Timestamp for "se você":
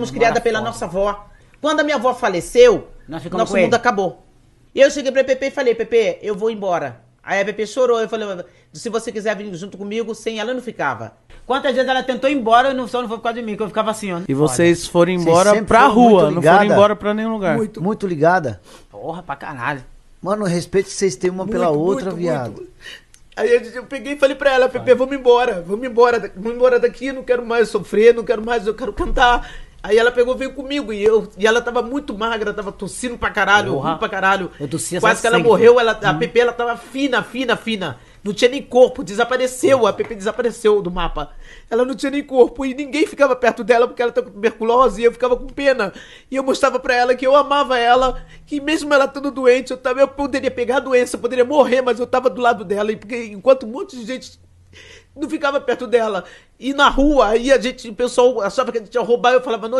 8.72-9.12